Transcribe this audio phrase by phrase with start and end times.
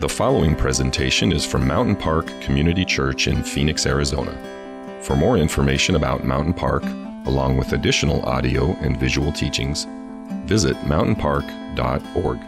[0.00, 4.32] The following presentation is from Mountain Park Community Church in Phoenix, Arizona.
[5.02, 6.84] For more information about Mountain Park,
[7.26, 9.86] along with additional audio and visual teachings,
[10.46, 12.40] visit mountainpark.org.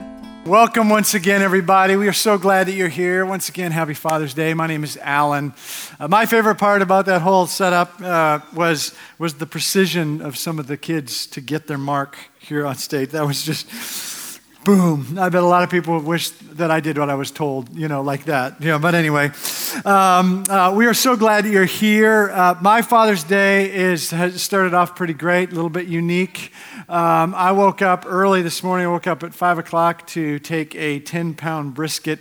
[0.47, 1.95] Welcome once again, everybody.
[1.97, 3.27] We are so glad that you're here.
[3.27, 4.55] Once again, happy Father's Day.
[4.55, 5.53] My name is Alan.
[6.01, 10.59] Uh, my favorite part about that whole setup uh, was, was the precision of some
[10.59, 13.11] of the kids to get their mark here on stage.
[13.11, 13.69] That was just
[14.65, 15.19] boom.
[15.19, 17.89] I bet a lot of people wish that I did what I was told, you
[17.89, 18.61] know, like that.
[18.61, 19.31] Know, but anyway,
[19.85, 22.31] um, uh, we are so glad that you're here.
[22.31, 26.53] Uh, my Father's Day is has started off pretty great, a little bit unique.
[26.89, 28.87] Um, I woke up early this morning.
[28.87, 32.21] I woke up at five o'clock to take a 10 pound brisket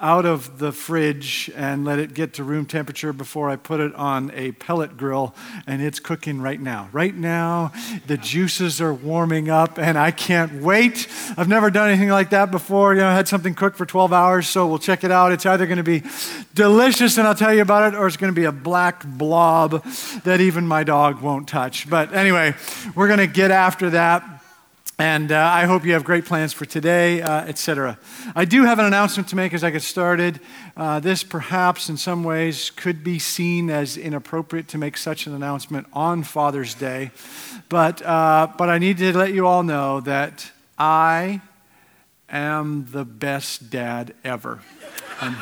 [0.00, 3.92] out of the fridge and let it get to room temperature before I put it
[3.96, 5.34] on a pellet grill,
[5.66, 6.88] and it's cooking right now.
[6.92, 7.72] Right now,
[8.06, 11.08] the juices are warming up, and I can't wait.
[11.36, 12.94] I've never done anything like that before.
[12.94, 15.32] You know, I had something cooked for 12 hours, so we'll check it out.
[15.32, 16.04] It's either going to be
[16.54, 19.84] delicious, and I'll tell you about it, or it's going to be a black blob
[20.22, 21.90] that even my dog won't touch.
[21.90, 22.54] But anyway,
[22.94, 24.37] we're going to get after that.
[25.00, 28.00] And uh, I hope you have great plans for today, uh, etc.
[28.34, 30.40] I do have an announcement to make as I get started.
[30.76, 35.34] Uh, this, perhaps, in some ways, could be seen as inappropriate to make such an
[35.34, 37.12] announcement on Father's Day.
[37.68, 41.42] But, uh, but I need to let you all know that I
[42.28, 44.62] am the best dad ever.
[45.20, 45.36] And,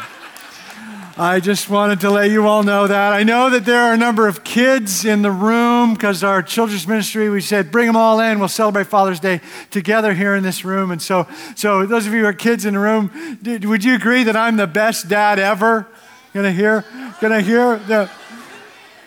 [1.19, 3.14] I just wanted to let you all know that.
[3.14, 6.86] I know that there are a number of kids in the room because our children's
[6.86, 8.39] ministry, we said, bring them all in.
[8.39, 10.91] We'll celebrate Father's Day together here in this room.
[10.91, 13.94] And so, so those of you who are kids in the room, did, would you
[13.94, 15.87] agree that I'm the best dad ever?
[16.34, 16.84] Gonna hear?
[17.22, 17.78] Gonna hear?
[17.78, 18.11] The...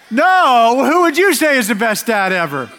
[0.10, 2.72] No, who would you say is the best dad ever?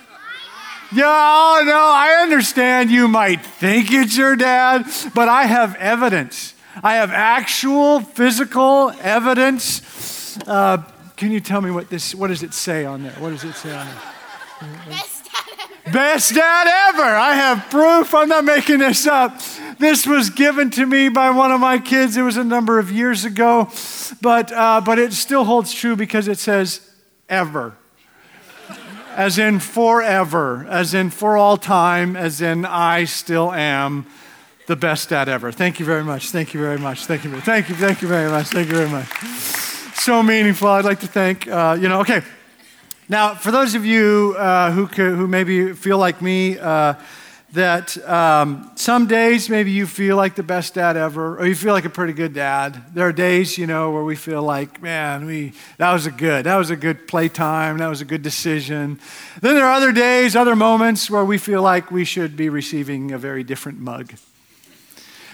[0.93, 6.55] Yeah, oh, no, I understand you might think it's your dad, but I have evidence.
[6.83, 10.39] I have actual physical evidence.
[10.47, 10.79] Uh,
[11.17, 13.13] can you tell me what this, what does it say on there?
[13.13, 13.97] What does it say on there?
[14.89, 15.93] Best dad ever.
[15.93, 17.03] Best dad ever.
[17.03, 18.15] I have proof.
[18.15, 19.39] I'm not making this up.
[19.79, 22.17] This was given to me by one of my kids.
[22.17, 23.69] It was a number of years ago,
[24.23, 26.81] but, uh, but it still holds true because it says
[27.29, 27.77] ever.
[29.17, 34.07] As in forever, as in for all time, as in I still am
[34.71, 35.51] the best dad ever.
[35.51, 36.31] Thank you very much.
[36.31, 37.07] Thank you very much.
[37.07, 37.41] Thank you.
[37.41, 37.75] Thank you.
[37.75, 38.47] Thank you very much.
[38.47, 39.09] Thank you very much.
[39.95, 40.69] So meaningful.
[40.69, 42.23] I'd like to thank, uh, you know, okay.
[43.09, 46.95] Now, for those of you uh, who, who maybe feel like me, uh,
[47.53, 51.73] that um, some days maybe you feel like the best dad ever, or you feel
[51.73, 52.81] like a pretty good dad.
[52.95, 56.47] There are days, you know, where we feel like, man, we that was a good,
[56.47, 59.01] that was a good playtime, that was a good decision.
[59.41, 63.11] Then there are other days, other moments where we feel like we should be receiving
[63.11, 64.13] a very different mug.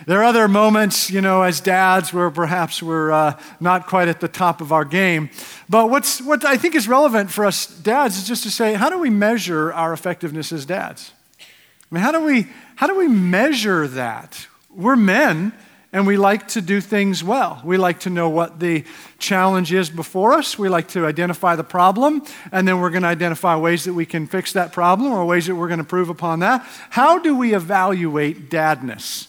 [0.06, 4.20] There are other moments, you know, as dads where perhaps we're uh, not quite at
[4.20, 5.30] the top of our game.
[5.68, 8.88] But what's, what I think is relevant for us dads is just to say, how
[8.88, 11.10] do we measure our effectiveness as dads?
[11.40, 11.44] I
[11.90, 12.46] mean, how do we,
[12.76, 14.46] how do we measure that?
[14.70, 15.52] We're men
[15.92, 17.60] and we like to do things well.
[17.64, 18.84] We like to know what the
[19.18, 20.56] challenge is before us.
[20.56, 24.04] We like to identify the problem, and then we're going to identify ways that we
[24.04, 26.64] can fix that problem or ways that we're going to improve upon that.
[26.90, 29.28] How do we evaluate dadness?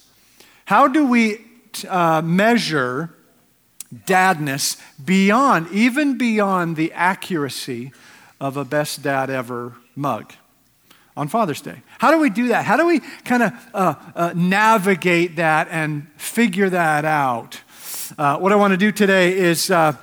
[0.67, 1.45] How do we
[1.88, 3.13] uh, measure
[4.05, 7.94] dadness beyond, even beyond the accuracy
[8.41, 10.33] of a best dad ever mug
[11.16, 11.83] on Father's Day?
[12.00, 12.66] How do we do that?
[12.66, 17.61] How do we kind of uh, uh, navigate that and figure that out?
[18.17, 19.94] Uh, what I want to do today is, uh,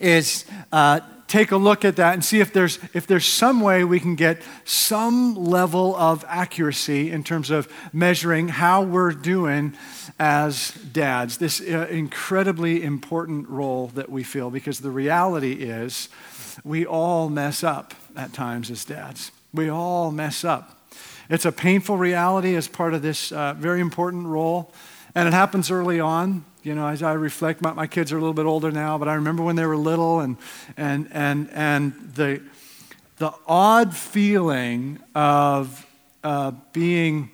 [0.00, 0.98] is uh,
[1.28, 4.14] take a look at that and see if there's, if there's some way we can
[4.14, 9.74] get some level of accuracy in terms of measuring how we're doing
[10.18, 11.38] as dads.
[11.38, 16.08] This uh, incredibly important role that we feel because the reality is
[16.64, 19.30] we all mess up at times as dads.
[19.52, 20.72] We all mess up.
[21.28, 24.72] It's a painful reality as part of this uh, very important role,
[25.14, 28.20] and it happens early on you know, as I reflect, my, my kids are a
[28.20, 30.36] little bit older now, but I remember when they were little and,
[30.76, 32.42] and, and, and the,
[33.18, 35.86] the odd feeling of
[36.24, 37.30] uh, being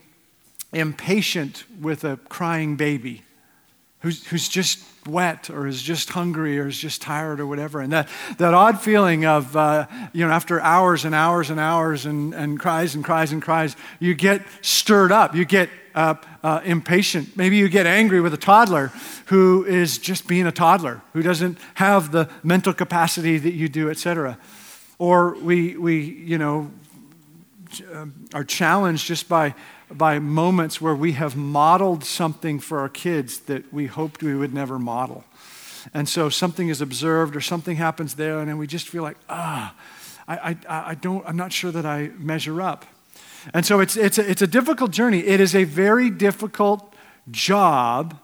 [0.75, 3.23] impatient with a crying baby
[4.01, 7.81] who's, who's just wet or is just hungry or is just tired or whatever.
[7.81, 8.09] And that,
[8.39, 12.59] that odd feeling of, uh, you know, after hours and hours and hours and, and
[12.59, 15.35] cries and cries and cries, you get stirred up.
[15.35, 17.37] You get uh, uh, impatient.
[17.37, 18.93] Maybe you get angry with a toddler
[19.27, 23.91] who is just being a toddler, who doesn't have the mental capacity that you do,
[23.91, 24.39] etc.
[24.99, 26.71] Or we, we, you know,
[27.93, 29.55] uh, are challenged just by
[29.97, 34.55] by moments where we have modeled something for our kids that we hoped we would
[34.55, 35.25] never model.
[35.93, 39.17] And so something is observed or something happens there, and then we just feel like,
[39.29, 39.75] ah,
[40.29, 42.85] I, I, I don't, I'm not sure that I measure up.
[43.53, 45.21] And so it's, it's, a, it's a difficult journey.
[45.21, 46.94] It is a very difficult
[47.31, 48.19] job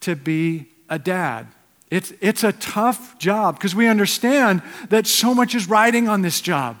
[0.00, 1.46] to be a dad.
[1.90, 6.40] It's, it's a tough job because we understand that so much is riding on this
[6.40, 6.76] job.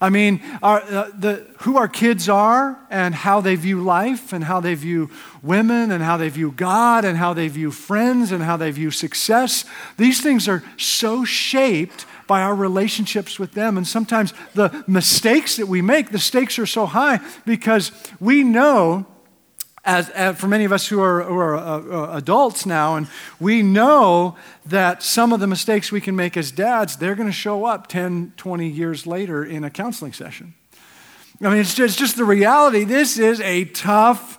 [0.00, 4.44] I mean, our, uh, the, who our kids are and how they view life and
[4.44, 5.10] how they view
[5.42, 8.92] women and how they view God and how they view friends and how they view
[8.92, 9.64] success,
[9.96, 13.76] these things are so shaped by our relationships with them.
[13.76, 17.90] And sometimes the mistakes that we make, the stakes are so high because
[18.20, 19.06] we know
[19.88, 23.08] as, as, for many of us who are, who are uh, uh, adults now, and
[23.40, 24.36] we know
[24.66, 27.86] that some of the mistakes we can make as dads, they're going to show up
[27.86, 30.52] 10, 20 years later in a counseling session.
[31.40, 32.84] I mean, it's just, it's just the reality.
[32.84, 34.38] This is a tough,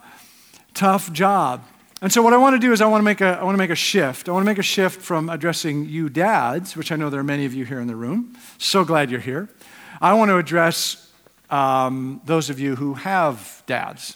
[0.75, 1.63] tough job.
[2.00, 3.56] And so, what I want to do is, I want to make a, I want
[3.56, 4.30] to make a shift.
[4.30, 7.24] I want to make a shift from addressing you dads, which I know there are
[7.24, 8.38] many of you here in the room.
[8.60, 9.50] So glad you're here.
[10.00, 11.12] I want to address
[11.50, 14.16] um, those of you who have dads.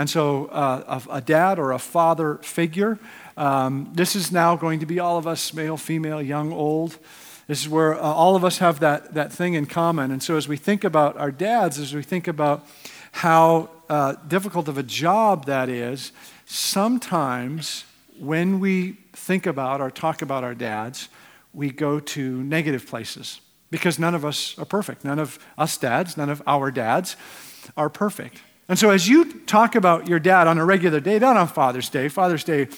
[0.00, 2.98] And so, uh, a, a, dad or a father figure,
[3.36, 6.96] um, this is now going to be all of us male, female, young, old.
[7.48, 10.10] This is where uh, all of us have that, that thing in common.
[10.10, 12.66] And so, as we think about our dads, as we think about
[13.12, 16.12] how uh, difficult of a job that is,
[16.46, 17.84] sometimes
[18.18, 21.10] when we think about or talk about our dads,
[21.52, 25.04] we go to negative places because none of us are perfect.
[25.04, 27.16] None of us dads, none of our dads
[27.76, 28.40] are perfect.
[28.70, 31.88] And so, as you talk about your dad on a regular day, not on Father's
[31.88, 32.68] Day, Father's Day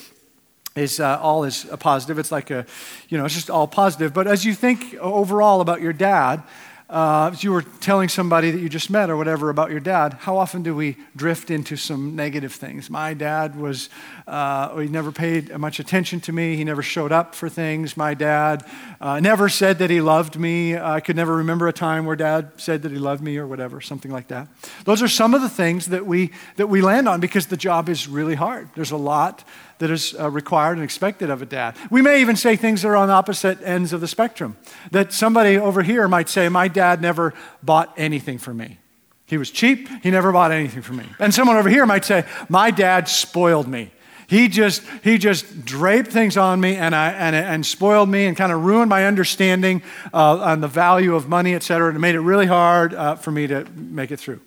[0.75, 2.19] is uh, all is a positive.
[2.19, 2.65] It's like a,
[3.11, 4.15] you know, it's just all positive.
[4.15, 6.45] But as you think overall about your dad,
[6.93, 10.37] uh, you were telling somebody that you just met or whatever about your dad, how
[10.37, 12.91] often do we drift into some negative things?
[12.91, 13.89] My dad was,
[14.27, 16.55] uh, he never paid much attention to me.
[16.55, 17.97] He never showed up for things.
[17.97, 18.69] My dad
[19.01, 20.77] uh, never said that he loved me.
[20.77, 23.81] I could never remember a time where dad said that he loved me or whatever,
[23.81, 24.49] something like that.
[24.85, 27.89] Those are some of the things that we, that we land on because the job
[27.89, 28.69] is really hard.
[28.75, 29.45] There's a lot
[29.79, 31.77] that is uh, required and expected of a dad.
[31.91, 34.57] We may even say things that are on opposite ends of the spectrum.
[34.91, 38.79] That somebody over here might say, My dad never bought anything for me.
[39.27, 41.07] He was cheap, he never bought anything for me.
[41.19, 43.91] And someone over here might say, My dad spoiled me.
[44.27, 48.35] He just, he just draped things on me and, I, and, and spoiled me and
[48.35, 49.83] kind of ruined my understanding
[50.15, 53.31] uh, on the value of money, et cetera, and made it really hard uh, for
[53.31, 54.41] me to make it through.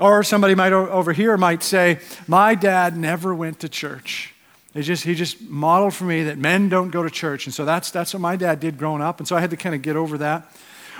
[0.00, 4.34] Or somebody might over here might say, My dad never went to church.
[4.72, 7.46] He just, he just modeled for me that men don't go to church.
[7.46, 9.18] And so that's, that's what my dad did growing up.
[9.18, 10.50] And so I had to kind of get over that.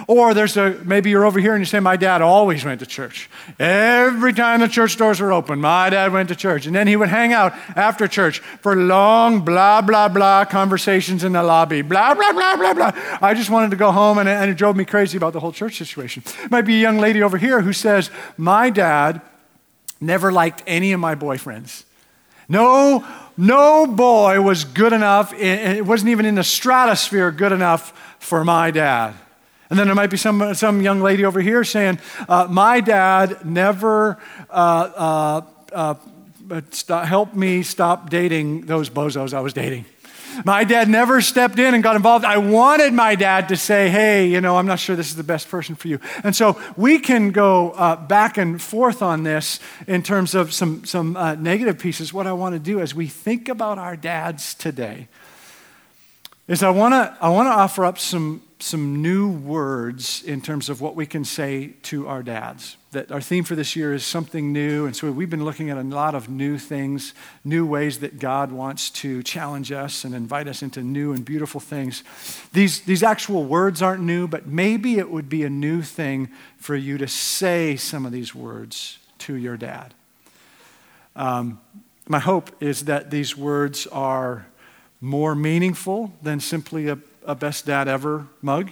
[0.06, 2.87] Or there's a, maybe you're over here and you say, My dad always went to
[2.87, 3.29] church.
[3.58, 6.67] Every time the church doors were open, my dad went to church.
[6.67, 11.32] And then he would hang out after church for long, blah, blah, blah conversations in
[11.32, 11.82] the lobby.
[11.82, 12.93] Blah, blah, blah, blah, blah.
[13.20, 15.41] I just wanted to go home and it, and it drove me crazy about the
[15.41, 16.23] whole church situation.
[16.50, 19.20] Might be a young lady over here who says, My dad
[20.00, 21.85] never liked any of my boyfriends.
[22.49, 23.06] No,
[23.37, 28.70] no boy was good enough, it wasn't even in the stratosphere good enough for my
[28.70, 29.14] dad.
[29.71, 33.45] And then there might be some, some young lady over here saying, uh, My dad
[33.47, 34.19] never
[34.51, 35.95] uh, uh,
[36.91, 39.85] uh helped me stop dating those bozos I was dating.
[40.45, 42.25] My dad never stepped in and got involved.
[42.25, 45.25] I wanted my dad to say, hey, you know, I'm not sure this is the
[45.25, 46.00] best person for you.
[46.25, 50.85] And so we can go uh, back and forth on this in terms of some,
[50.85, 52.12] some uh, negative pieces.
[52.12, 55.09] What I want to do as we think about our dads today
[56.50, 60.69] is I want to I want to offer up some some new words in terms
[60.69, 62.76] of what we can say to our dads.
[62.90, 64.85] That our theme for this year is something new.
[64.85, 67.14] And so we've been looking at a lot of new things,
[67.45, 71.61] new ways that God wants to challenge us and invite us into new and beautiful
[71.61, 72.02] things.
[72.52, 76.28] These, these actual words aren't new, but maybe it would be a new thing
[76.59, 79.95] for you to say some of these words to your dad.
[81.14, 81.61] Um,
[82.09, 84.47] my hope is that these words are
[85.00, 88.71] more meaningful than simply a a best dad ever mug.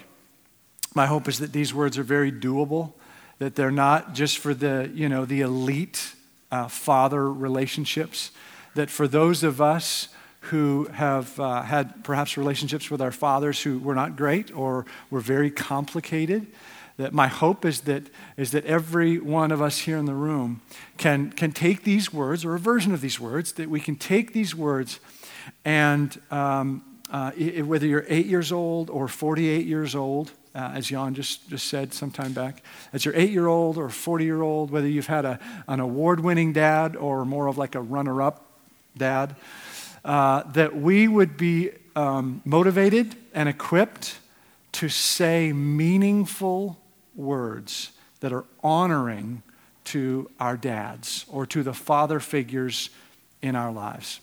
[0.94, 2.92] My hope is that these words are very doable,
[3.38, 6.14] that they're not just for the, you know, the elite
[6.50, 8.30] uh, father relationships,
[8.74, 10.08] that for those of us
[10.40, 15.20] who have uh, had perhaps relationships with our fathers who were not great or were
[15.20, 16.46] very complicated,
[16.96, 18.04] that my hope is that,
[18.36, 20.62] is that every one of us here in the room
[20.96, 24.32] can, can take these words, or a version of these words, that we can take
[24.32, 24.98] these words
[25.64, 31.14] and um, uh, whether you're eight years old or 48 years old, uh, as Jan
[31.14, 32.62] just, just said some time back,
[32.92, 35.38] as your eight year old or 40 year old, whether you've had a,
[35.68, 38.44] an award winning dad or more of like a runner up
[38.96, 39.36] dad,
[40.04, 44.18] uh, that we would be um, motivated and equipped
[44.72, 46.78] to say meaningful
[47.14, 49.42] words that are honoring
[49.84, 52.90] to our dads or to the father figures
[53.42, 54.20] in our lives.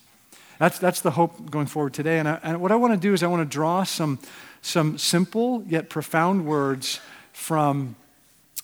[0.60, 2.20] That's, that's the hope going forward today.
[2.20, 4.20] And, I, and what I want to do is I want to draw some,
[4.62, 7.00] some simple yet profound words
[7.34, 7.96] from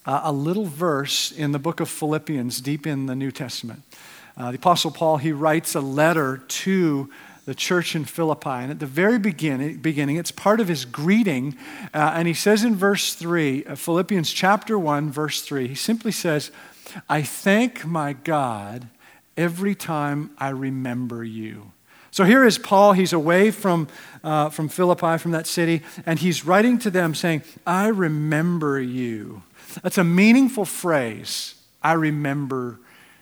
[0.06, 3.84] uh, a little verse in the book of Philippians, deep in the New Testament.
[4.38, 7.10] Uh, the Apostle Paul, he writes a letter to
[7.46, 8.50] the church in Philippi.
[8.50, 11.58] And at the very beginning, beginning it's part of his greeting.
[11.94, 16.12] Uh, and he says in verse 3, uh, Philippians chapter 1, verse 3, he simply
[16.12, 16.52] says,
[17.10, 18.88] I thank my God
[19.36, 21.72] every time I remember you.
[22.12, 22.92] So here is Paul.
[22.94, 23.88] He's away from,
[24.22, 29.44] uh, from Philippi, from that city, and he's writing to them saying, I remember you.
[29.82, 31.56] That's a meaningful phrase.
[31.82, 32.80] I remember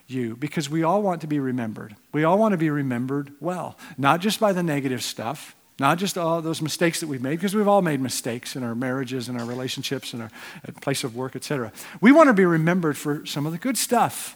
[0.07, 1.95] you because we all want to be remembered.
[2.11, 6.17] We all want to be remembered well, not just by the negative stuff, not just
[6.17, 9.39] all those mistakes that we've made, because we've all made mistakes in our marriages and
[9.39, 10.31] our relationships and our
[10.81, 11.71] place of work, etc.
[12.01, 14.35] We want to be remembered for some of the good stuff.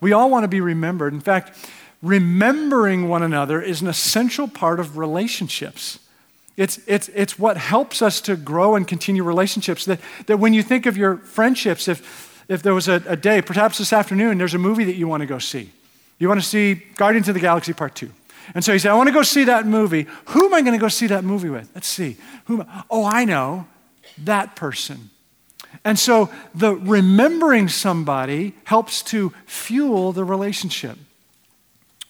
[0.00, 1.12] We all want to be remembered.
[1.12, 1.56] In fact,
[2.02, 5.98] remembering one another is an essential part of relationships.
[6.56, 9.84] It's, it's, it's what helps us to grow and continue relationships.
[9.84, 13.40] That, that when you think of your friendships, if, if there was a, a day,
[13.42, 15.70] perhaps this afternoon, there's a movie that you want to go see.
[16.18, 18.10] You want to see Guardians of the Galaxy Part 2.
[18.54, 20.06] And so you say, I want to go see that movie.
[20.26, 21.70] Who am I going to go see that movie with?
[21.74, 22.16] Let's see.
[22.46, 23.66] Who oh, I know.
[24.18, 25.10] That person.
[25.84, 30.98] And so the remembering somebody helps to fuel the relationship.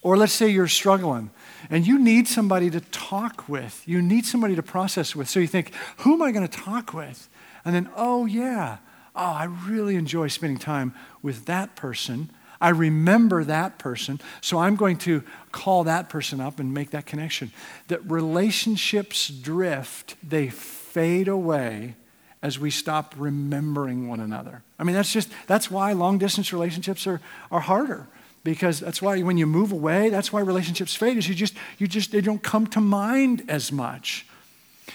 [0.03, 1.31] Or let's say you're struggling
[1.69, 3.83] and you need somebody to talk with.
[3.87, 5.29] You need somebody to process with.
[5.29, 7.29] So you think, who am I going to talk with?
[7.65, 8.79] And then, oh, yeah,
[9.15, 12.31] oh, I really enjoy spending time with that person.
[12.63, 17.07] I remember that person, so I'm going to call that person up and make that
[17.07, 17.53] connection.
[17.89, 21.95] That relationships drift, they fade away
[22.43, 24.63] as we stop remembering one another.
[24.79, 28.09] I mean, that's just, that's why long distance relationships are, are harder.
[28.43, 31.87] Because that's why when you move away, that's why relationships fade, is you just, you
[31.87, 34.27] just, they don't come to mind as much.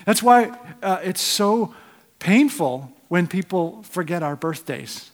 [0.05, 1.73] That's why uh, it's so
[2.19, 5.11] painful when people forget our birthdays.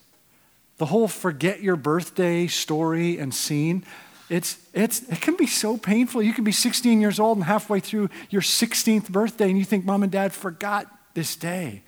[0.78, 3.84] The whole forget your birthday story and scene,
[4.30, 6.24] it's, it's, it can be so painful.
[6.24, 9.84] You can be 16 years old and halfway through your 16th birthday and you think
[9.84, 11.84] mom and dad forgot this day.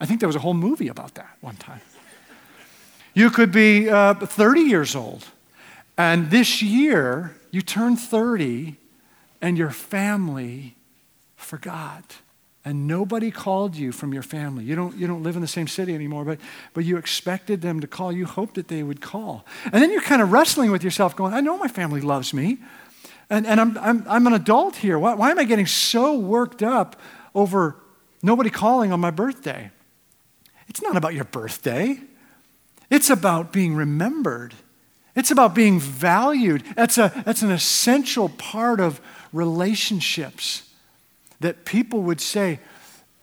[0.00, 1.80] I think there was a whole movie about that one time.
[3.14, 5.24] You could be uh, 30 years old
[5.96, 8.76] and this year you turn 30
[9.40, 10.76] and your family
[11.36, 12.16] forgot
[12.64, 14.64] and nobody called you from your family.
[14.64, 16.38] You don't, you don't live in the same city anymore, but,
[16.72, 18.10] but you expected them to call.
[18.10, 19.44] You hoped that they would call.
[19.64, 22.58] And then you're kind of wrestling with yourself, going, I know my family loves me.
[23.28, 24.98] And, and I'm, I'm, I'm an adult here.
[24.98, 26.96] Why, why am I getting so worked up
[27.34, 27.76] over
[28.22, 29.70] nobody calling on my birthday?
[30.68, 32.00] It's not about your birthday,
[32.90, 34.54] it's about being remembered.
[35.14, 36.64] It's about being valued.
[36.74, 39.00] That's, a, that's an essential part of
[39.32, 40.68] relationships
[41.40, 42.58] that people would say,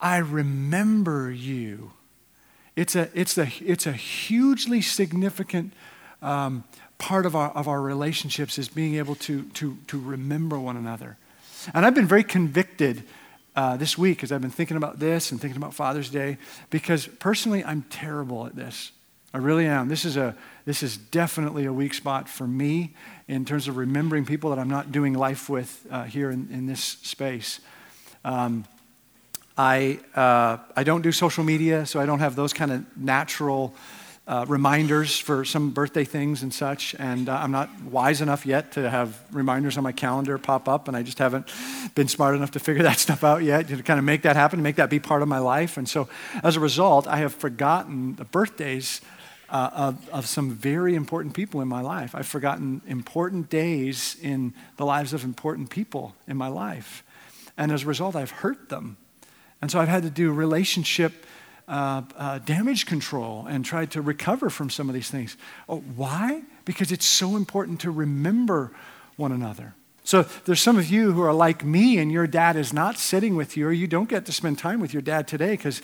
[0.00, 1.92] I remember you.
[2.76, 5.72] It's a, it's a, it's a hugely significant
[6.22, 6.64] um,
[6.98, 11.16] part of our, of our relationships is being able to, to, to remember one another.
[11.74, 13.02] And I've been very convicted
[13.54, 16.38] uh, this week as I've been thinking about this and thinking about Father's Day
[16.70, 18.92] because personally I'm terrible at this.
[19.34, 19.88] I really am.
[19.88, 20.36] This is, a,
[20.66, 22.92] this is definitely a weak spot for me
[23.28, 26.66] in terms of remembering people that I'm not doing life with uh, here in, in
[26.66, 27.60] this space.
[28.26, 28.66] Um,
[29.56, 33.74] I, uh, I don't do social media, so I don't have those kind of natural
[34.26, 36.94] uh, reminders for some birthday things and such.
[36.98, 40.88] And uh, I'm not wise enough yet to have reminders on my calendar pop up,
[40.88, 41.50] and I just haven't
[41.94, 44.62] been smart enough to figure that stuff out yet to kind of make that happen,
[44.62, 45.76] make that be part of my life.
[45.78, 46.08] And so
[46.42, 49.00] as a result, I have forgotten the birthdays.
[49.52, 52.14] Uh, of, of some very important people in my life.
[52.14, 57.04] I've forgotten important days in the lives of important people in my life.
[57.58, 58.96] And as a result, I've hurt them.
[59.60, 61.12] And so I've had to do relationship
[61.68, 65.36] uh, uh, damage control and try to recover from some of these things.
[65.68, 66.44] Oh, why?
[66.64, 68.72] Because it's so important to remember
[69.16, 69.74] one another.
[70.04, 73.36] So there's some of you who are like me and your dad is not sitting
[73.36, 75.80] with you or you don't get to spend time with your dad today because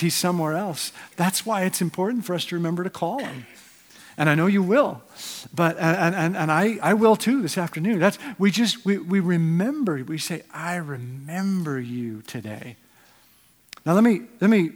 [0.00, 0.92] he's somewhere else.
[1.16, 3.46] That's why it's important for us to remember to call him.
[4.18, 5.02] And I know you will.
[5.54, 7.98] But, and, and, and I, I will too this afternoon.
[7.98, 12.76] That's, we just, we, we remember, we say, I remember you today.
[13.86, 14.72] Now let me, let me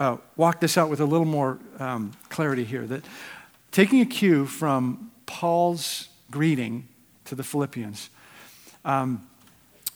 [0.00, 2.86] uh, walk this out with a little more um, clarity here.
[2.86, 3.04] That
[3.72, 6.88] taking a cue from Paul's greeting
[7.26, 8.08] to the Philippians,
[8.84, 9.26] um,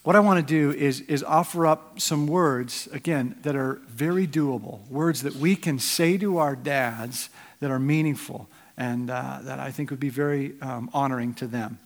[0.03, 4.25] what I want to do is, is offer up some words, again, that are very
[4.25, 7.29] doable, words that we can say to our dads
[7.59, 11.79] that are meaningful and uh, that I think would be very um, honoring to them.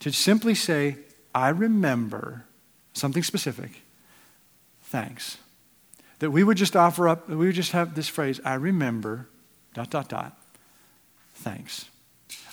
[0.00, 0.98] To simply say,
[1.34, 2.44] I remember
[2.92, 3.82] something specific,
[4.82, 5.38] thanks.
[6.20, 9.28] That we would just offer up, we would just have this phrase, I remember,
[9.74, 10.38] dot, dot, dot,
[11.34, 11.86] thanks.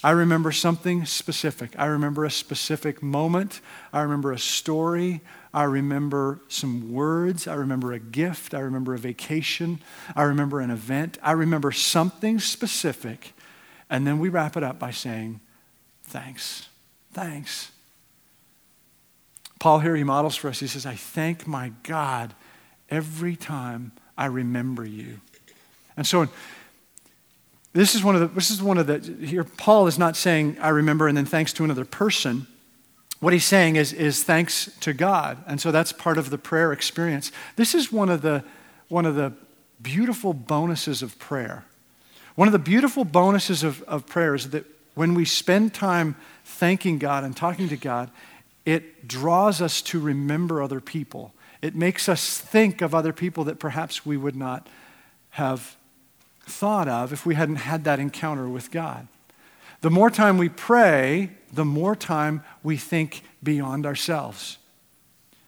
[0.03, 1.75] I remember something specific.
[1.77, 3.62] I remember a specific moment.
[3.93, 5.22] I remember a story.
[5.53, 7.48] I remember some words.
[7.48, 8.53] I remember a gift.
[8.53, 9.79] I remember a vacation.
[10.13, 11.17] I remember an event.
[11.24, 13.33] I remember something specific.
[13.89, 15.39] And then we wrap it up by saying,
[16.03, 16.67] Thanks.
[17.13, 17.72] Thanks.
[19.60, 20.60] Paul here, he models for us.
[20.60, 22.33] He says, I thank my God
[22.89, 25.22] every time I remember you.
[25.95, 26.27] And so,
[27.74, 30.58] this is one of the, this is one of the, here, Paul is not saying,
[30.62, 32.48] I remember, and then thanks to another person.
[33.20, 35.44] What he's saying is, is thanks to God.
[35.48, 37.32] And so that's part of the prayer experience.
[37.56, 38.44] This is one of the,
[38.89, 39.34] one of the
[39.82, 41.65] beautiful bonuses of prayer.
[42.36, 46.15] One of the beautiful bonuses of, of prayer is that when we spend time
[46.46, 48.12] thanking God and talking to God,
[48.65, 51.34] it draws us to remember other people.
[51.62, 54.68] It makes us think of other people that perhaps we would not
[55.32, 55.75] have
[56.43, 59.07] thought of if we hadn't had that encounter with God.
[59.81, 64.57] The more time we pray, the more time we think beyond ourselves.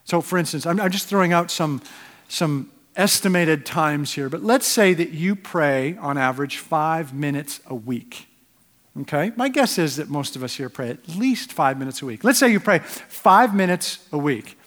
[0.04, 1.82] So, for instance, I'm, just throwing out some,
[2.28, 7.74] some estimated times here, but let's say that you pray on average five minutes a
[7.74, 8.28] week.
[9.02, 9.32] Okay?
[9.36, 12.24] My guess is that most of us here pray at least five minutes a week.
[12.24, 14.58] Let's say you pray five minutes a week.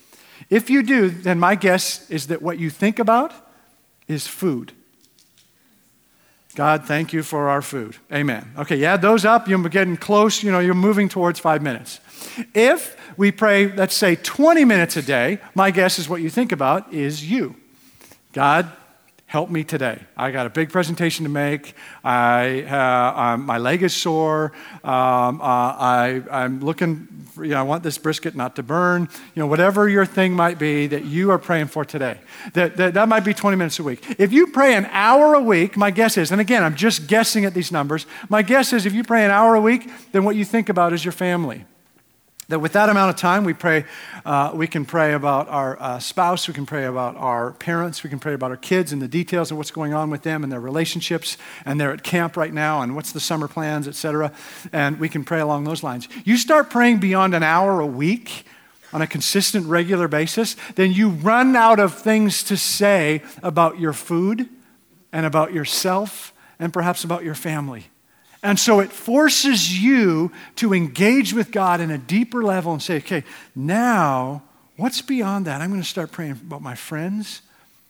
[0.50, 3.34] If you do, then my guess is that what you think about
[4.08, 4.74] is food.
[6.56, 7.96] God, thank you for our food.
[8.12, 8.52] Amen.
[8.58, 12.00] Okay, you add those up, you're getting close, you know, you're moving towards five minutes.
[12.54, 16.52] If we pray, let's say 20 minutes a day, my guess is what you think
[16.52, 17.56] about is you.
[18.34, 18.72] God,
[19.30, 20.00] help me today.
[20.18, 21.76] I got a big presentation to make.
[22.04, 24.54] I, uh, um, my leg is sore.
[24.84, 29.08] Um, uh, I, I'm looking, for, you know, I want this brisket not to burn.
[29.36, 32.20] You know, whatever your thing might be that you are praying for today.
[32.54, 34.04] That, that, that might be 20 minutes a week.
[34.18, 37.46] If you pray an hour a week, my guess is, and again, I'm just guessing
[37.46, 40.38] at these numbers, my guess is if you pray an hour a week, then what
[40.38, 41.66] you think about is your family.
[42.50, 43.86] That with that amount of time, we pray,
[44.26, 48.10] uh, we can pray about our uh, spouse, we can pray about our parents, we
[48.10, 50.52] can pray about our kids and the details of what's going on with them and
[50.52, 54.32] their relationships, and they're at camp right now, and what's the summer plans, etc.
[54.74, 56.10] And we can pray along those lines.
[56.26, 58.46] You start praying beyond an hour a week
[58.92, 63.94] on a consistent, regular basis, then you run out of things to say about your
[63.94, 64.50] food
[65.14, 67.89] and about yourself and perhaps about your family.
[68.42, 72.98] And so it forces you to engage with God in a deeper level and say,
[72.98, 73.24] okay,
[73.56, 74.44] now
[74.78, 75.62] what's beyond that?
[75.62, 77.42] I'm going to start praying about my friends.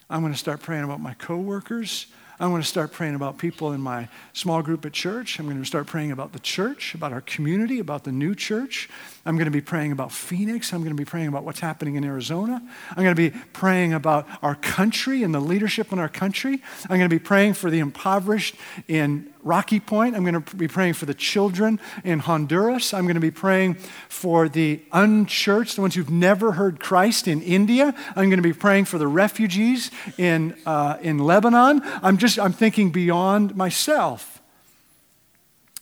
[0.09, 2.07] I'm going to start praying about my coworkers.
[2.41, 5.39] I'm going to start praying about people in my small group at church.
[5.39, 8.89] I'm going to start praying about the church, about our community, about the new church.
[9.25, 10.71] I'm going to be praying about Phoenix.
[10.71, 12.61] I'm going to be praying about what's happening in Arizona.
[12.91, 16.61] I'm going to be praying about our country and the leadership in our country.
[16.83, 18.55] I'm going to be praying for the impoverished
[18.87, 20.15] in Rocky Point.
[20.15, 22.93] I'm going to be praying for the children in Honduras.
[22.93, 23.73] I'm going to be praying
[24.07, 27.95] for the unchurched, the ones who've never heard Christ in India.
[28.09, 31.81] I'm going to be praying for the refugees in, uh, in Lebanon.
[32.03, 34.39] I'm just, I'm thinking beyond myself.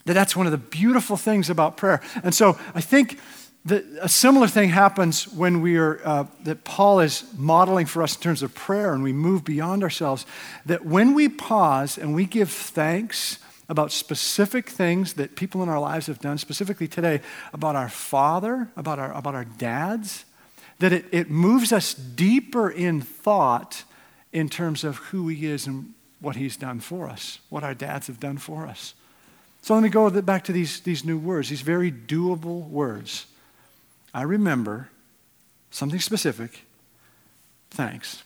[0.06, 2.00] That that's one of the beautiful things about prayer.
[2.24, 3.20] And so I think
[3.66, 8.16] that a similar thing happens when we are, uh, that Paul is modeling for us
[8.16, 10.26] in terms of prayer and we move beyond ourselves.
[10.66, 15.80] That when we pause and we give thanks about specific things that people in our
[15.80, 17.22] lives have done, specifically today,
[17.54, 20.26] about our father, about our, about our dads,
[20.80, 23.84] that it, it moves us deeper in thought
[24.32, 28.08] in terms of who he is and what he's done for us, what our dads
[28.08, 28.94] have done for us.
[29.62, 33.26] So let me go back to these, these new words, these very doable words.
[34.14, 34.90] I remember
[35.72, 36.64] something specific.
[37.72, 38.24] Thanks.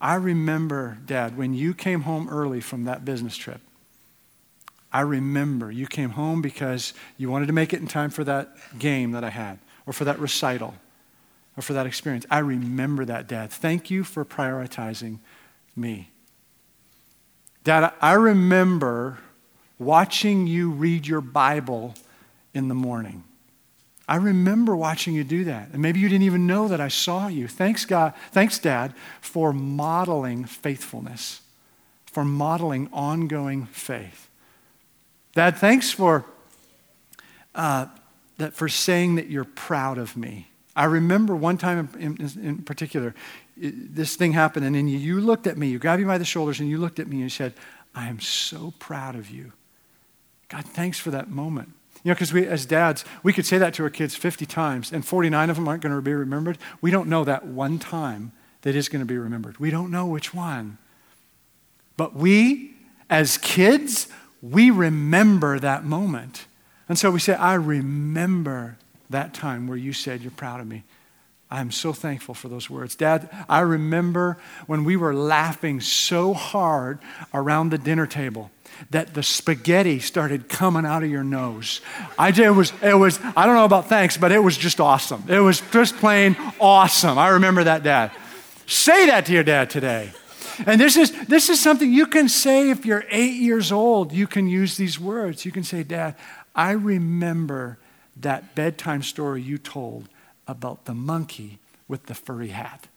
[0.00, 3.60] I remember, Dad, when you came home early from that business trip.
[4.92, 8.54] I remember you came home because you wanted to make it in time for that
[8.78, 10.74] game that I had, or for that recital,
[11.56, 12.26] or for that experience.
[12.30, 13.50] I remember that, Dad.
[13.50, 15.18] Thank you for prioritizing
[15.74, 16.10] me.
[17.64, 19.18] Dad, I remember
[19.78, 21.94] watching you read your Bible
[22.52, 23.24] in the morning.
[24.06, 25.70] I remember watching you do that.
[25.72, 27.48] And maybe you didn't even know that I saw you.
[27.48, 28.12] Thanks, God.
[28.32, 31.40] Thanks, Dad, for modeling faithfulness,
[32.06, 34.28] for modeling ongoing faith.
[35.34, 36.24] Dad, thanks for,
[37.54, 37.86] uh,
[38.38, 40.48] that, for saying that you're proud of me.
[40.76, 43.14] I remember one time in, in, in particular,
[43.60, 46.18] it, this thing happened, and then you, you looked at me, you grabbed me by
[46.18, 47.54] the shoulders, and you looked at me and said,
[47.94, 49.52] I am so proud of you.
[50.48, 51.72] God, thanks for that moment.
[52.04, 54.92] You know, because we, as dads, we could say that to our kids 50 times,
[54.92, 56.58] and 49 of them aren't going to be remembered.
[56.82, 59.58] We don't know that one time that is going to be remembered.
[59.58, 60.76] We don't know which one.
[61.96, 62.74] But we,
[63.08, 64.08] as kids,
[64.42, 66.46] we remember that moment.
[66.90, 68.76] And so we say, I remember
[69.08, 70.84] that time where you said you're proud of me.
[71.54, 72.96] I'm so thankful for those words.
[72.96, 76.98] Dad, I remember when we were laughing so hard
[77.32, 78.50] around the dinner table
[78.90, 81.80] that the spaghetti started coming out of your nose.
[82.18, 85.22] I it was it was I don't know about thanks, but it was just awesome.
[85.28, 87.18] It was just plain awesome.
[87.18, 88.10] I remember that dad.
[88.66, 90.10] Say that to your dad today.
[90.66, 94.12] And this is this is something you can say if you're 8 years old.
[94.12, 95.44] You can use these words.
[95.44, 96.16] You can say, "Dad,
[96.52, 97.78] I remember
[98.16, 100.08] that bedtime story you told
[100.46, 102.88] about the monkey with the furry hat."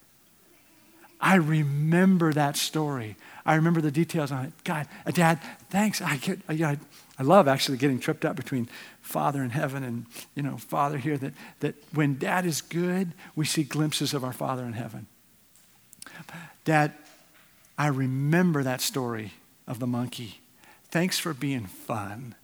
[1.19, 3.15] I remember that story.
[3.45, 4.53] I remember the details on it.
[4.63, 6.01] God, uh, Dad, thanks.
[6.01, 6.77] I, get, I,
[7.17, 8.69] I love actually getting tripped up between
[9.01, 10.05] Father in heaven and,
[10.35, 11.17] you know, Father here.
[11.17, 15.07] That, that when Dad is good, we see glimpses of our Father in heaven.
[16.65, 16.93] Dad,
[17.77, 19.33] I remember that story
[19.67, 20.41] of the monkey.
[20.89, 22.35] Thanks for being fun.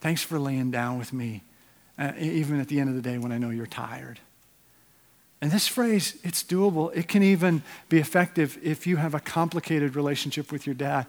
[0.00, 1.42] Thanks for laying down with me,
[1.98, 4.20] uh, even at the end of the day when I know you're tired.
[5.40, 6.94] And this phrase, it's doable.
[6.96, 11.06] It can even be effective if you have a complicated relationship with your dad.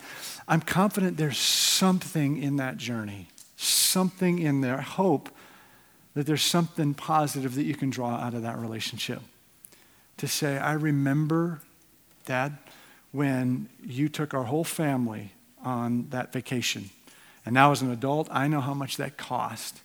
[0.47, 4.81] I'm confident there's something in that journey, something in there.
[4.81, 5.29] Hope
[6.13, 9.21] that there's something positive that you can draw out of that relationship.
[10.17, 11.61] To say, I remember,
[12.25, 12.57] Dad,
[13.11, 15.31] when you took our whole family
[15.63, 16.89] on that vacation.
[17.45, 19.79] And now, as an adult, I know how much that cost.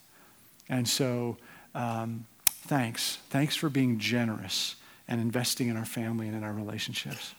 [0.67, 1.37] And so,
[1.73, 2.25] um,
[2.65, 3.17] thanks.
[3.29, 4.75] Thanks for being generous
[5.07, 7.33] and investing in our family and in our relationships.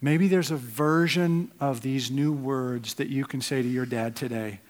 [0.00, 4.16] Maybe there's a version of these new words that you can say to your dad
[4.16, 4.60] today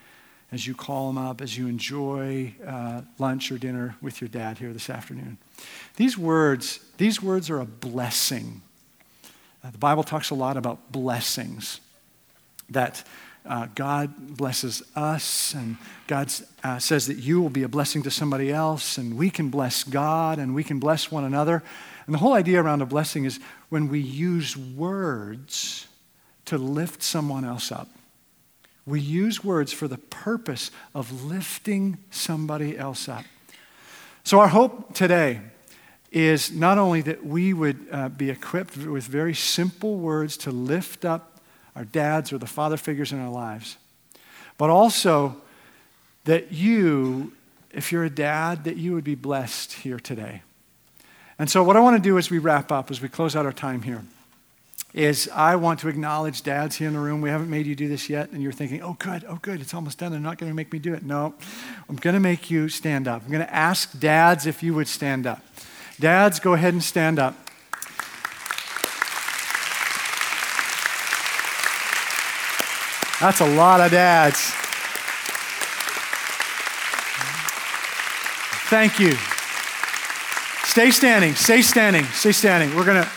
[0.53, 4.59] as you call him up, as you enjoy uh, lunch or dinner with your dad
[4.59, 5.37] here this afternoon.
[5.97, 8.63] These words, these words are a blessing.
[9.65, 11.81] Uh, the Bible talks a lot about blessings
[12.71, 13.03] that
[13.47, 15.77] uh, God blesses us, and
[16.07, 19.51] God uh, says that you will be a blessing to somebody else, and we can
[19.51, 21.63] bless God, and we can bless one another.
[22.07, 25.87] And the whole idea around a blessing is when we use words
[26.47, 27.89] to lift someone else up.
[28.87, 33.25] We use words for the purpose of lifting somebody else up.
[34.25, 35.41] So, our hope today
[36.11, 41.05] is not only that we would uh, be equipped with very simple words to lift
[41.05, 41.34] up
[41.77, 43.77] our dads or the father figures in our lives.
[44.59, 45.37] But also
[46.25, 47.33] that you,
[47.73, 50.43] if you're a dad, that you would be blessed here today.
[51.39, 53.45] And so, what I want to do as we wrap up, as we close out
[53.45, 54.05] our time here,
[54.93, 57.21] is I want to acknowledge dads here in the room.
[57.21, 59.75] We haven't made you do this yet, and you're thinking, oh, good, oh, good, it's
[59.75, 60.13] almost done.
[60.13, 61.03] They're not going to make me do it.
[61.03, 61.35] No,
[61.89, 63.23] I'm going to make you stand up.
[63.25, 65.45] I'm going to ask dads if you would stand up.
[65.99, 67.44] Dads, go ahead and stand up.
[73.21, 74.53] That's a lot of dads.
[78.69, 79.13] Thank you.
[80.65, 82.75] Stay standing, stay standing, stay standing.
[82.75, 83.09] We're going to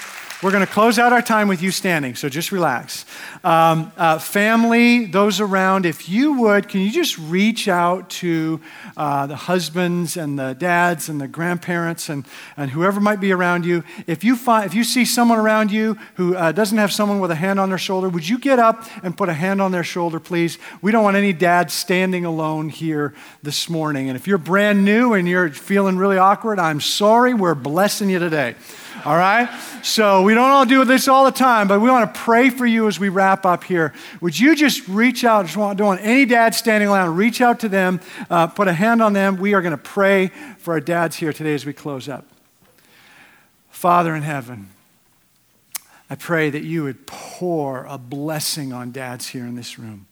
[0.43, 3.07] we're going to close out our time with you standing, so just relax.
[3.43, 8.60] Um, uh, family, those around, if you would, can you just reach out to
[8.95, 13.65] uh, the husbands and the dads and the grandparents and, and whoever might be around
[13.65, 13.84] you?
[14.08, 17.32] If you, find, if you see someone around you who uh, doesn't have someone with
[17.32, 19.84] a hand on their shoulder, would you get up and put a hand on their
[19.84, 20.58] shoulder, please?
[20.82, 24.10] We don't want any dads standing alone here this morning.
[24.10, 27.34] And if you're brand new and you're feeling really awkward, I'm sorry.
[27.34, 28.56] We're blessing you today.
[29.05, 29.49] All right?
[29.83, 32.65] So we don't all do this all the time, but we want to pray for
[32.65, 33.93] you as we wrap up here.
[34.21, 35.45] Would you just reach out?
[35.45, 37.15] Just want, don't want any dad standing around.
[37.15, 39.38] Reach out to them, uh, put a hand on them.
[39.38, 42.25] We are going to pray for our dads here today as we close up.
[43.69, 44.69] Father in heaven,
[46.10, 50.07] I pray that you would pour a blessing on dads here in this room.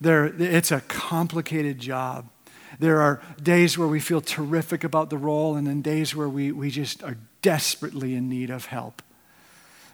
[0.00, 2.28] There, it's a complicated job.
[2.78, 6.52] There are days where we feel terrific about the role, and then days where we,
[6.52, 9.02] we just are desperately in need of help.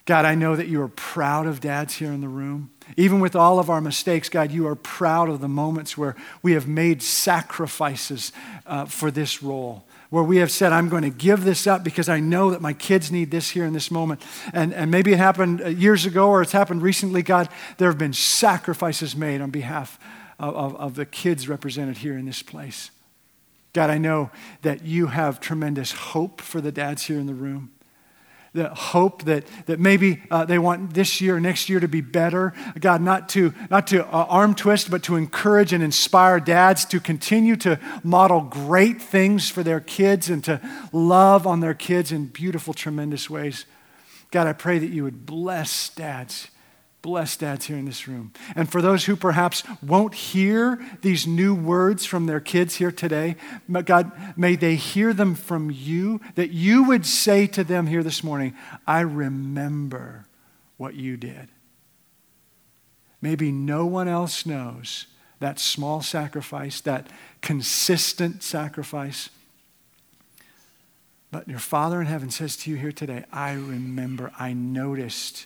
[0.07, 2.71] God, I know that you are proud of dads here in the room.
[2.95, 6.53] Even with all of our mistakes, God, you are proud of the moments where we
[6.53, 8.31] have made sacrifices
[8.67, 12.11] uh, for this role, where we have said, I'm going to give this up because
[12.11, 14.21] I know that my kids need this here in this moment.
[14.53, 17.49] And, and maybe it happened uh, years ago or it's happened recently, God.
[17.79, 19.99] There have been sacrifices made on behalf
[20.39, 22.91] of, of, of the kids represented here in this place.
[23.75, 24.31] God, I know
[24.63, 27.71] that you have tremendous hope for the dads here in the room
[28.55, 32.55] the hope that, that maybe uh, they want this year, next year to be better.
[32.79, 37.01] God, not to, not to uh, arm twist, but to encourage and inspire dads to
[37.01, 40.61] continue to model great things for their kids and to
[40.93, 43.67] love on their kids in beautiful, tremendous ways.
[44.31, 46.47] God, I pray that you would bless dads
[47.05, 48.33] Bless dads here in this room.
[48.57, 53.37] And for those who perhaps won't hear these new words from their kids here today,
[53.85, 58.25] God, may they hear them from you, that you would say to them here this
[58.25, 58.55] morning,
[58.87, 60.25] I remember
[60.79, 61.49] what you did.
[63.21, 65.07] Maybe no one else knows
[65.41, 67.09] that small sacrifice, that
[67.43, 69.29] consistent sacrifice.
[71.31, 75.45] But your Father in heaven says to you here today, I remember, I noticed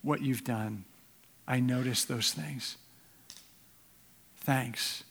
[0.00, 0.86] what you've done.
[1.46, 2.76] I notice those things.
[4.36, 5.04] Thanks.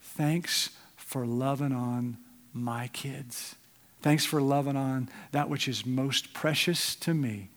[0.00, 2.18] Thanks for loving on
[2.52, 3.56] my kids.
[4.00, 7.48] Thanks for loving on that which is most precious to me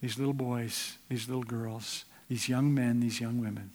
[0.00, 3.72] these little boys, these little girls, these young men, these young women.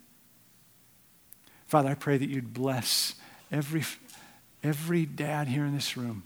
[1.66, 3.16] Father, I pray that you'd bless
[3.52, 3.84] every,
[4.64, 6.24] every dad here in this room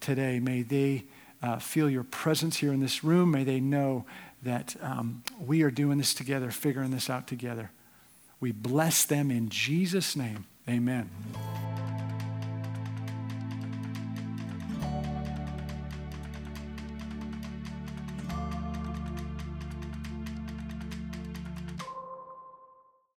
[0.00, 0.40] today.
[0.40, 1.04] May they
[1.42, 3.30] uh, feel your presence here in this room.
[3.30, 4.06] May they know
[4.42, 7.70] that um, we are doing this together, figuring this out together.
[8.40, 10.46] We bless them in Jesus' name.
[10.68, 11.10] Amen.